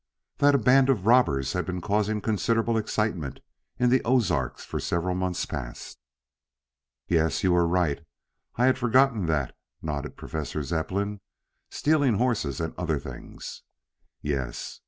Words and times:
"That 0.39 0.55
a 0.55 0.57
band 0.57 0.89
of 0.89 1.05
robbers 1.05 1.53
had 1.53 1.67
been 1.67 1.79
causing 1.79 2.21
considerable 2.21 2.75
excitement 2.75 3.39
in 3.77 3.91
the 3.91 4.03
Ozarks 4.03 4.65
for 4.65 4.79
several 4.79 5.13
months 5.13 5.45
past." 5.45 5.99
"Yes, 7.07 7.43
you 7.43 7.55
are 7.55 7.67
right. 7.67 8.03
I 8.55 8.65
had 8.65 8.79
forgotten 8.79 9.27
that," 9.27 9.55
nodded 9.79 10.17
Professor 10.17 10.63
Zepplin. 10.63 11.21
"Stealing 11.69 12.15
horses 12.15 12.59
and 12.59 12.73
other 12.79 12.97
things." 12.99 13.61
"Yes." 14.23 14.79